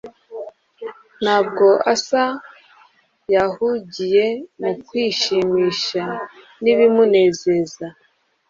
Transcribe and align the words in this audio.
ntabwo 1.23 1.65
Asa 1.93 2.23
yahugiye 3.33 4.25
mu 4.61 4.71
kwishimisha 4.87 6.03
nibimunezeza 6.61 7.85